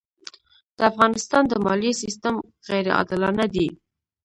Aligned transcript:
د 0.77 0.79
افغانستان 0.91 1.43
د 1.47 1.53
مالیې 1.65 1.93
سېستم 2.01 2.35
غیرې 2.67 2.91
عادلانه 2.97 3.45
دی. 3.55 3.67